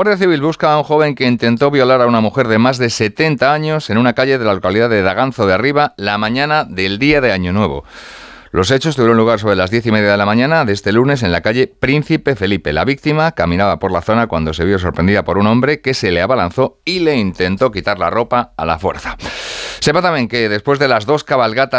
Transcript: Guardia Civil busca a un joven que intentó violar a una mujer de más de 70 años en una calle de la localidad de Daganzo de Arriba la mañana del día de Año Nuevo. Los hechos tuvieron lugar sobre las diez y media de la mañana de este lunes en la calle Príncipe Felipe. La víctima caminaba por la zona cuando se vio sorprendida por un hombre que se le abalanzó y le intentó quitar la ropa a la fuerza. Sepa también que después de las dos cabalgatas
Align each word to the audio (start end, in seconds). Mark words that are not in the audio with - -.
Guardia 0.00 0.16
Civil 0.16 0.40
busca 0.40 0.72
a 0.72 0.78
un 0.78 0.84
joven 0.84 1.14
que 1.14 1.26
intentó 1.26 1.70
violar 1.70 2.00
a 2.00 2.06
una 2.06 2.22
mujer 2.22 2.48
de 2.48 2.56
más 2.56 2.78
de 2.78 2.88
70 2.88 3.52
años 3.52 3.90
en 3.90 3.98
una 3.98 4.14
calle 4.14 4.38
de 4.38 4.44
la 4.46 4.54
localidad 4.54 4.88
de 4.88 5.02
Daganzo 5.02 5.46
de 5.46 5.52
Arriba 5.52 5.92
la 5.98 6.16
mañana 6.16 6.64
del 6.64 6.98
día 6.98 7.20
de 7.20 7.32
Año 7.32 7.52
Nuevo. 7.52 7.84
Los 8.50 8.70
hechos 8.70 8.96
tuvieron 8.96 9.18
lugar 9.18 9.40
sobre 9.40 9.56
las 9.56 9.70
diez 9.70 9.84
y 9.84 9.92
media 9.92 10.10
de 10.10 10.16
la 10.16 10.24
mañana 10.24 10.64
de 10.64 10.72
este 10.72 10.92
lunes 10.92 11.22
en 11.22 11.32
la 11.32 11.42
calle 11.42 11.66
Príncipe 11.66 12.34
Felipe. 12.34 12.72
La 12.72 12.86
víctima 12.86 13.32
caminaba 13.32 13.78
por 13.78 13.92
la 13.92 14.00
zona 14.00 14.26
cuando 14.26 14.54
se 14.54 14.64
vio 14.64 14.78
sorprendida 14.78 15.22
por 15.22 15.36
un 15.36 15.46
hombre 15.46 15.82
que 15.82 15.92
se 15.92 16.10
le 16.10 16.22
abalanzó 16.22 16.80
y 16.86 17.00
le 17.00 17.16
intentó 17.16 17.70
quitar 17.70 17.98
la 17.98 18.08
ropa 18.08 18.54
a 18.56 18.64
la 18.64 18.78
fuerza. 18.78 19.18
Sepa 19.80 20.00
también 20.00 20.28
que 20.28 20.48
después 20.48 20.78
de 20.78 20.88
las 20.88 21.06
dos 21.06 21.24
cabalgatas 21.24 21.68